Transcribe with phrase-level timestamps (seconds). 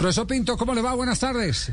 [0.00, 0.94] Profesor Pinto, ¿cómo le va?
[0.94, 1.70] Buenas tardes.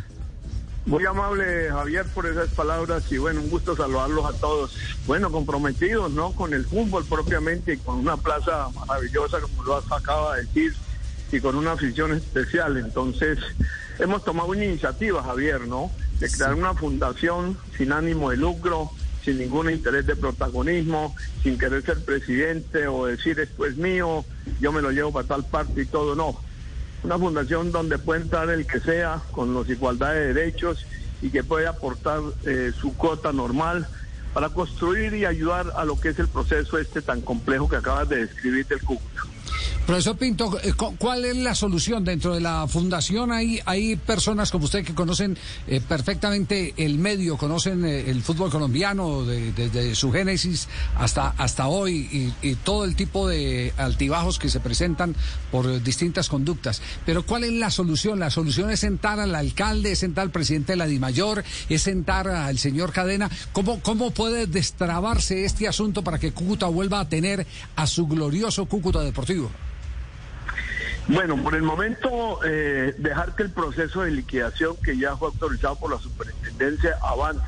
[0.85, 4.77] Muy amable Javier por esas palabras y bueno, un gusto saludarlos a todos.
[5.05, 6.33] Bueno, comprometidos, ¿no?
[6.33, 10.75] Con el fútbol propiamente y con una plaza maravillosa como lo acaba de decir
[11.31, 12.75] y con una afición especial.
[12.75, 13.39] Entonces,
[13.97, 15.89] hemos tomado una iniciativa, Javier, ¿no?
[16.19, 18.91] De crear una fundación sin ánimo de lucro,
[19.23, 24.25] sin ningún interés de protagonismo, sin querer ser presidente o decir esto es mío,
[24.59, 26.45] yo me lo llevo para tal parte y todo, no
[27.03, 30.85] una fundación donde puede entrar el que sea con los igualdad de derechos
[31.21, 33.87] y que puede aportar eh, su cuota normal
[34.33, 38.09] para construir y ayudar a lo que es el proceso este tan complejo que acabas
[38.09, 39.26] de describir del Cúcuta.
[39.87, 43.31] Profesor Pinto, eh, ¿cuál es la solución dentro de la fundación?
[43.31, 48.51] Hay, hay personas como usted que conocen eh, perfectamente el medio, conocen eh, el fútbol
[48.51, 54.59] colombiano desde su génesis hasta, hasta hoy y, todo el tipo de altibajos que se
[54.59, 55.15] presentan
[55.51, 56.81] por distintas conductas.
[57.05, 58.19] Pero ¿cuál es la solución?
[58.19, 62.27] La solución es sentar al alcalde, es sentar al presidente de la DIMAYOR, es sentar
[62.27, 63.31] al señor Cadena.
[63.53, 67.47] ¿Cómo, cómo puede destrabarse este asunto para que Cúcuta vuelva a tener
[67.77, 69.49] a su glorioso Cúcuta Deportivo?
[71.09, 75.77] Bueno, por el momento, eh, dejar que el proceso de liquidación que ya fue autorizado
[75.77, 77.45] por la superintendencia avance,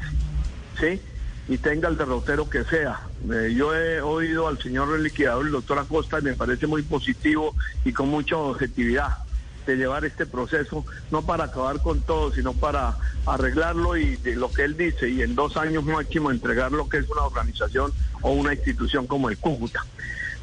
[0.80, 1.02] ¿sí?
[1.50, 3.02] Y tenga el derrotero que sea.
[3.30, 7.54] Eh, yo he oído al señor liquidador, el doctor Acosta, y me parece muy positivo
[7.84, 9.18] y con mucha objetividad
[9.66, 14.50] de llevar este proceso, no para acabar con todo, sino para arreglarlo y de lo
[14.50, 18.32] que él dice, y en dos años máximo entregar lo que es una organización o
[18.32, 19.86] una institución como el Cúcuta.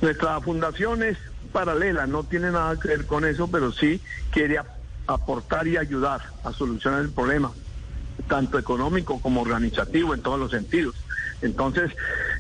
[0.02, 1.16] Nuestra fundación es
[1.46, 4.58] paralela, no tiene nada que ver con eso, pero sí quiere
[5.06, 7.52] aportar y ayudar a solucionar el problema,
[8.28, 10.94] tanto económico como organizativo en todos los sentidos.
[11.42, 11.92] Entonces,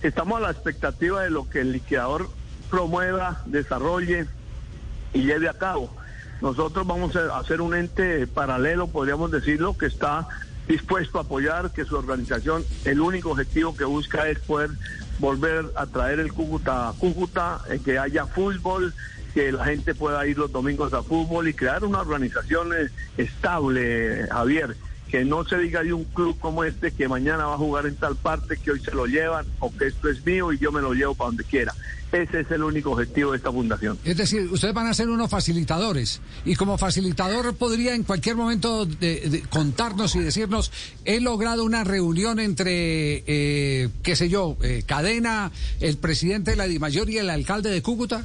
[0.02, 2.28] estamos a la expectativa de lo que el liquidador
[2.70, 4.26] promueva, desarrolle
[5.12, 5.90] y lleve a cabo.
[6.40, 10.28] Nosotros vamos a hacer un ente paralelo, podríamos decirlo, que está
[10.68, 14.70] dispuesto a apoyar, que su organización, el único objetivo que busca es poder
[15.18, 18.94] volver a traer el Cúcuta a Cúcuta, eh, que haya fútbol,
[19.34, 22.70] que la gente pueda ir los domingos a fútbol y crear una organización
[23.16, 24.76] estable, Javier.
[25.10, 27.96] Que no se diga de un club como este que mañana va a jugar en
[27.96, 30.82] tal parte, que hoy se lo llevan, o que esto es mío y yo me
[30.82, 31.72] lo llevo para donde quiera.
[32.12, 33.98] Ese es el único objetivo de esta fundación.
[34.04, 38.86] Es decir, ustedes van a ser unos facilitadores y como facilitador podría en cualquier momento
[38.86, 40.70] de, contarnos y decirnos,
[41.04, 45.50] he logrado una reunión entre, eh, qué sé yo, eh, Cadena,
[45.80, 48.24] el presidente de la DIMAYOR y el alcalde de Cúcuta.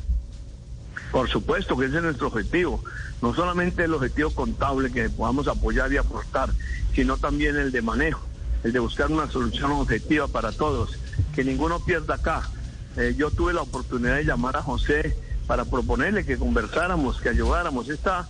[1.12, 2.84] Por supuesto que ese es nuestro objetivo,
[3.22, 6.50] no solamente el objetivo contable que podamos apoyar y aportar,
[6.96, 8.26] sino también el de manejo,
[8.64, 10.98] el de buscar una solución objetiva para todos,
[11.36, 12.50] que ninguno pierda acá
[12.98, 15.16] eh, yo tuve la oportunidad de llamar a José
[15.48, 17.90] para proponerle que conversáramos, que ayudáramos.
[17.90, 18.28] Esta,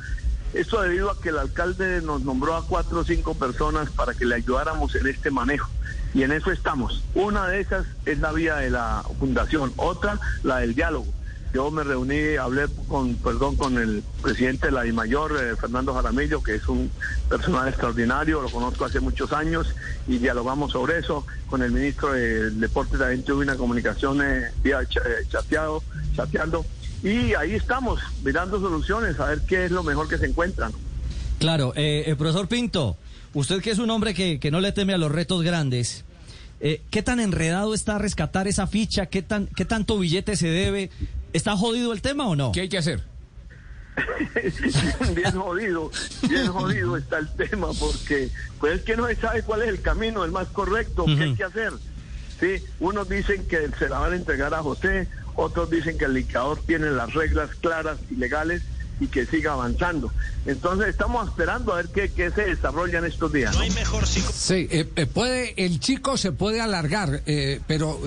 [0.54, 4.26] esto debido a que el alcalde nos nombró a cuatro o cinco personas para que
[4.26, 5.70] le ayudáramos en este manejo.
[6.14, 7.04] Y en eso estamos.
[7.16, 11.08] Una de esas es la vía de la fundación, otra la del diálogo.
[11.54, 16.42] Yo me reuní, hablé con, perdón, con el presidente de la DIMAYOR, eh, Fernando Jaramillo,
[16.42, 16.90] que es un
[17.28, 19.68] personal extraordinario, lo conozco hace muchos años
[20.08, 21.26] y dialogamos sobre eso.
[21.50, 24.88] Con el ministro de Deportes también tuve una comunicación eh, vía eh,
[25.30, 25.84] chateado,
[26.16, 26.66] chateando.
[27.04, 30.72] Y ahí estamos, mirando soluciones, a ver qué es lo mejor que se encuentran.
[31.40, 32.96] Claro, el profesor Pinto,
[33.34, 36.06] usted que es un hombre que, que no le teme a los retos grandes,
[36.60, 39.08] ¿qué tan enredado está rescatar esa ficha?
[39.08, 40.92] ¿Qué, tan, ¿Qué tanto billete se debe?
[41.34, 42.52] ¿Está jodido el tema o no?
[42.52, 43.02] ¿Qué hay que hacer?
[45.16, 45.92] bien jodido,
[46.28, 49.82] bien jodido está el tema porque pues es que no se sabe cuál es el
[49.82, 51.74] camino, el más correcto, qué hay que hacer.
[52.40, 56.14] Sí, unos dicen que se la van a entregar a José, otros dicen que el
[56.14, 58.64] liquidador tiene las reglas claras y legales
[59.02, 60.12] y que siga avanzando.
[60.46, 63.54] Entonces estamos esperando a ver qué, qué se desarrolla en estos días.
[63.56, 68.00] No hay mejor Sí, eh, eh, puede, el chico se puede alargar, eh, pero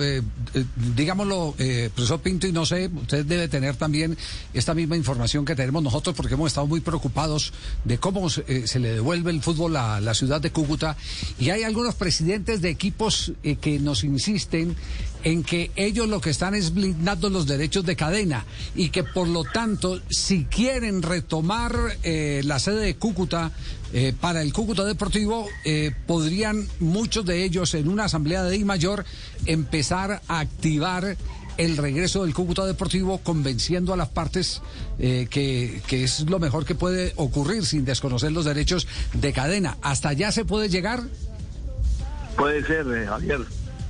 [0.95, 1.53] digámoslo,
[1.93, 4.17] profesor Pinto, y no sé, usted debe tener también
[4.53, 7.51] esta misma información que tenemos nosotros, porque hemos estado muy preocupados
[7.83, 8.43] de cómo se,
[8.79, 10.95] le devuelve el fútbol a la ciudad de Cúcuta,
[11.37, 14.77] y hay algunos presidentes de equipos que nos insisten
[15.25, 18.45] en que ellos lo que están es blindando los derechos de cadena
[18.75, 23.51] y que por lo tanto, si quieren retomar eh, la sede de Cúcuta
[23.91, 28.65] eh, para el Cúcuta Deportivo, eh, podrían muchos de ellos en una asamblea de I
[28.65, 29.03] Mayor
[29.47, 31.17] empezar a activar
[31.57, 34.61] el regreso del Cúcuta Deportivo convenciendo a las partes
[34.99, 39.77] que, que, es lo mejor que puede ocurrir sin desconocer los derechos de cadena.
[39.81, 41.01] ¿Hasta allá se puede llegar?
[42.35, 43.45] Puede ser, Javier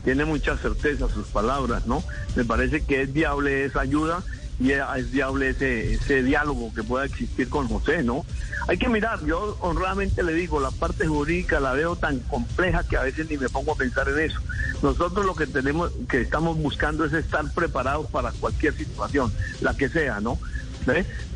[0.05, 2.01] tiene mucha certeza sus palabras, ¿no?
[2.35, 4.23] Me parece que es viable esa ayuda
[4.59, 8.23] y es viable ese, ese diálogo que pueda existir con José, ¿no?
[8.67, 12.97] Hay que mirar, yo honradamente le digo, la parte jurídica la veo tan compleja que
[12.97, 14.39] a veces ni me pongo a pensar en eso.
[14.81, 19.89] Nosotros lo que tenemos, que estamos buscando es estar preparados para cualquier situación, la que
[19.89, 20.39] sea, ¿no?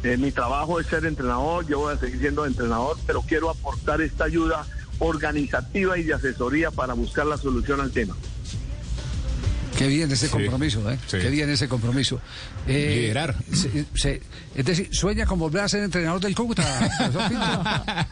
[0.04, 4.00] Eh, mi trabajo es ser entrenador, yo voy a seguir siendo entrenador, pero quiero aportar
[4.01, 4.66] esta ayuda
[5.00, 8.16] organizativa y de asesoría para buscar la solución al tema.
[9.80, 11.00] Qué bien ese compromiso, ¿eh?
[11.10, 12.20] Qué bien ese compromiso.
[12.68, 13.34] Eh, Liderar.
[13.50, 16.66] es decir, ¿sueña con volver a ser entrenador del Cúcuta?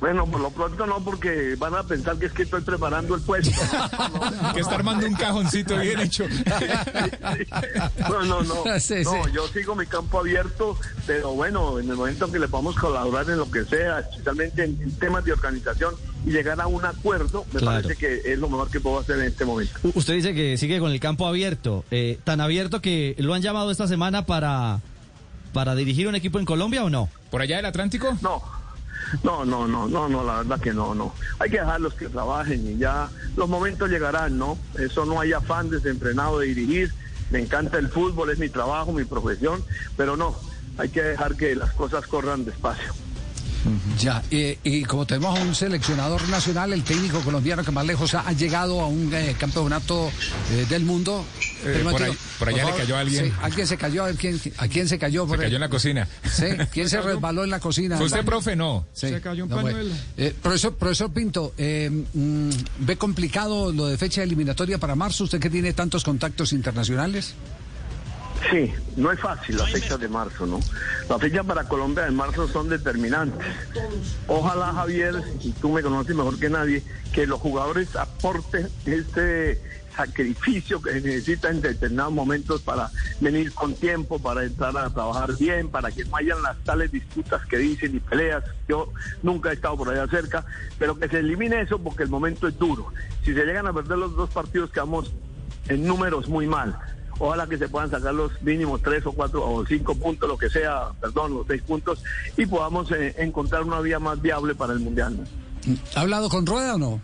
[0.00, 3.20] bueno, por lo pronto no, porque van a pensar que es que estoy preparando el
[3.20, 3.50] puesto.
[4.54, 6.24] que está armando un cajoncito bien hecho.
[8.08, 8.64] no, no, no.
[8.64, 13.28] no, yo sigo mi campo abierto, pero bueno, en el momento que le podamos colaborar
[13.28, 17.60] en lo que sea, especialmente en temas de organización, y llegar a un acuerdo, me
[17.60, 19.72] parece que es lo mejor que puedo hacer en este momento.
[19.94, 23.70] Usted dice que sigue con el campo abierto, eh, tan abierto que lo han llamado
[23.70, 24.80] esta semana para,
[25.52, 27.08] para dirigir un equipo en Colombia o no?
[27.30, 28.16] ¿Por allá del Atlántico?
[28.20, 28.42] No.
[29.22, 31.14] No, no, no, no, no, la verdad que no, no.
[31.38, 34.56] Hay que dejarlos que trabajen y ya los momentos llegarán, ¿no?
[34.78, 36.92] Eso no hay afán desenfrenado de dirigir.
[37.30, 39.62] Me encanta el fútbol, es mi trabajo, mi profesión,
[39.96, 40.34] pero no,
[40.78, 42.92] hay que dejar que las cosas corran despacio.
[43.98, 48.32] Ya, y como tenemos a un seleccionador nacional, el técnico colombiano que más lejos ha,
[48.32, 50.10] llegado a un eh, campeonato
[50.52, 51.24] eh, del mundo.
[51.64, 51.84] Eh,
[52.38, 53.32] por, allá le cayó alguien.
[53.40, 55.28] alguien se cayó, ¿a quién, a quién se cayó?
[55.28, 56.08] se cayó en la cocina.
[56.24, 56.46] ¿Sí?
[56.72, 57.96] ¿Quién se resbaló en la cocina?
[57.96, 58.56] ¿Fue usted, profe?
[58.56, 58.86] No.
[58.92, 59.94] Se cayó un pañuelo.
[60.42, 62.50] profesor, profesor Pinto, mm,
[62.80, 65.24] ¿ve complicado lo de fecha eliminatoria para marzo?
[65.24, 67.34] ¿Usted que tiene tantos contactos internacionales?
[68.50, 70.60] Sí, no es fácil la fecha de marzo, ¿no?
[71.08, 73.46] Las fechas para Colombia de marzo son determinantes.
[74.26, 79.60] Ojalá, Javier, y tú me conoces mejor que nadie, que los jugadores aporten este
[79.94, 82.90] sacrificio que se necesita en determinados momentos para
[83.20, 87.44] venir con tiempo, para entrar a trabajar bien, para que no hayan las tales disputas
[87.46, 88.42] que dicen y peleas.
[88.68, 88.90] Yo
[89.22, 90.44] nunca he estado por allá cerca,
[90.78, 92.92] pero que se elimine eso porque el momento es duro.
[93.24, 95.12] Si se llegan a perder los dos partidos, quedamos
[95.68, 96.76] en números muy mal.
[97.18, 100.50] Ojalá que se puedan sacar los mínimos tres o cuatro o cinco puntos, lo que
[100.50, 102.02] sea, perdón, los seis puntos,
[102.36, 105.26] y podamos eh, encontrar una vía más viable para el Mundial.
[105.94, 107.00] ¿Ha hablado con Rueda o no?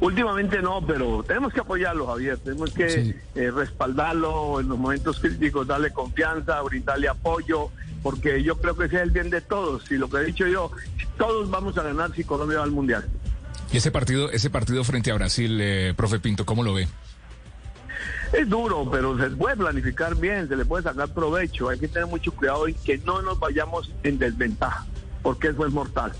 [0.00, 2.38] Últimamente no, pero tenemos que apoyarlo, Javier.
[2.38, 7.70] Tenemos que eh, respaldarlo en los momentos críticos, darle confianza, brindarle apoyo,
[8.02, 9.90] porque yo creo que ese es el bien de todos.
[9.90, 10.70] Y lo que he dicho yo,
[11.16, 13.08] todos vamos a ganar si Colombia va al Mundial.
[13.72, 16.88] Y ese partido, ese partido frente a Brasil, eh, profe Pinto, ¿cómo lo ve?
[18.32, 21.68] Es duro, pero se puede planificar bien, se le puede sacar provecho.
[21.68, 24.86] Hay que tener mucho cuidado y que no nos vayamos en desventaja,
[25.22, 26.12] porque eso es mortal.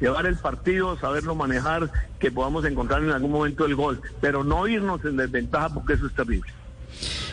[0.00, 1.88] Llevar el partido, saberlo manejar,
[2.18, 6.06] que podamos encontrar en algún momento el gol, pero no irnos en desventaja porque eso
[6.06, 6.52] es terrible.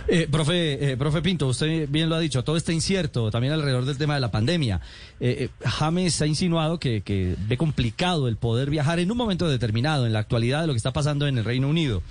[0.08, 3.86] Eh, profe, eh, profe Pinto, usted bien lo ha dicho, todo está incierto también alrededor
[3.86, 4.82] del tema de la pandemia.
[5.20, 9.48] Eh, eh, James ha insinuado que, que ve complicado el poder viajar en un momento
[9.48, 12.02] determinado, en la actualidad de lo que está pasando en el Reino Unido.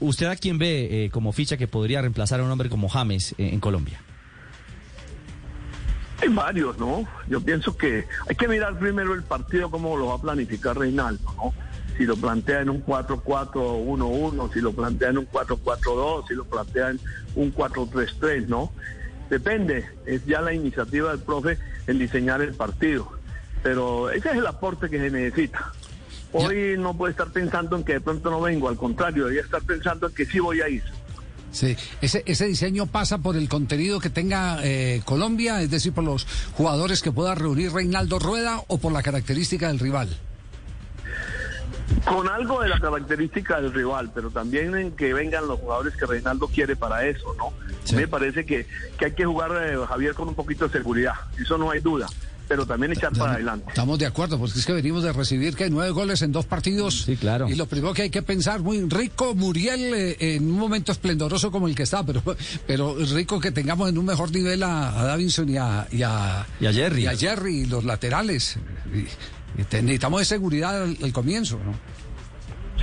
[0.00, 3.34] ¿Usted a quién ve eh, como ficha que podría reemplazar a un hombre como James
[3.38, 4.00] eh, en Colombia?
[6.20, 7.06] Hay varios, ¿no?
[7.28, 11.32] Yo pienso que hay que mirar primero el partido, cómo lo va a planificar Reinaldo,
[11.36, 11.54] ¿no?
[11.96, 16.90] Si lo plantea en un 4-4-1-1, si lo plantea en un 4-4-2, si lo plantea
[16.90, 17.00] en
[17.36, 18.72] un 4-3-3, ¿no?
[19.30, 23.12] Depende, es ya la iniciativa del profe en diseñar el partido.
[23.62, 25.72] Pero ese es el aporte que se necesita.
[26.32, 29.62] Hoy no puede estar pensando en que de pronto no vengo, al contrario, debería estar
[29.62, 30.82] pensando en que sí voy a ir.
[31.52, 36.04] Sí, ese, ese diseño pasa por el contenido que tenga eh, Colombia, es decir, por
[36.04, 40.14] los jugadores que pueda reunir Reinaldo Rueda o por la característica del rival.
[42.04, 46.04] Con algo de la característica del rival, pero también en que vengan los jugadores que
[46.04, 47.52] Reinaldo quiere para eso, ¿no?
[47.96, 48.66] Me parece que,
[48.98, 52.08] que hay que jugar, eh, Javier, con un poquito de seguridad, eso no hay duda
[52.48, 53.66] pero también echar para adelante.
[53.68, 57.02] Estamos de acuerdo, porque es que venimos de recibir que nueve goles en dos partidos.
[57.02, 57.48] Sí, claro.
[57.48, 61.50] Y lo primero que hay que pensar, muy rico Muriel eh, en un momento esplendoroso
[61.50, 62.22] como el que está, pero,
[62.66, 67.02] pero rico que tengamos en un mejor nivel a, Davinson y a, y a, Jerry.
[67.02, 68.58] Y a Jerry, los laterales.
[69.56, 71.74] necesitamos de seguridad al, comienzo, ¿no?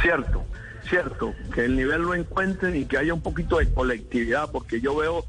[0.01, 0.45] Cierto
[0.89, 4.95] cierto, que el nivel lo encuentren y que haya un poquito de colectividad, porque yo
[4.95, 5.25] veo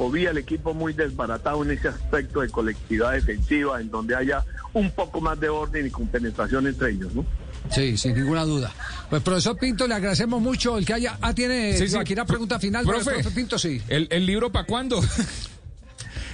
[0.00, 4.44] o vi al equipo muy desbaratado en ese aspecto de colectividad defensiva, en donde haya
[4.72, 7.26] un poco más de orden y compenetración entre ellos, ¿no?
[7.70, 8.72] Sí, sin ninguna duda.
[9.10, 11.18] Pues profesor Pinto, le agradecemos mucho el que haya...
[11.20, 12.86] Ah, tiene aquí una pregunta final.
[12.86, 13.82] Profe, Pinto, sí.
[13.88, 15.02] ¿El, el libro para cuándo?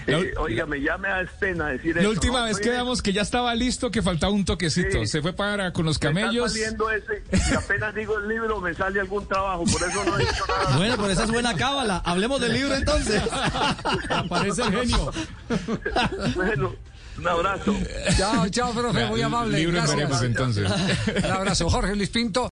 [0.07, 2.45] La, Eh, óigame, ya me da pena decir la eso, última ¿no?
[2.47, 4.99] vez Estoy- quedamos que ya estaba listo, que faltaba un toquecito.
[5.01, 5.07] Sí.
[5.07, 6.53] Se fue para con los me está camellos.
[6.53, 10.21] saliendo ese, y apenas digo el libro me sale algún trabajo, por eso no he
[10.21, 10.77] dicho nada.
[10.77, 12.03] Bueno, pero esa es buena cábala.
[12.05, 13.23] Hablemos del libro entonces.
[14.11, 15.13] Aparece el genio.
[16.35, 16.75] bueno,
[17.19, 17.75] un abrazo.
[18.17, 19.59] Chao, chao, profe, muy amable.
[19.59, 20.69] Libro veremos entonces.
[21.25, 22.43] Un abrazo, Jorge Luis Pinto.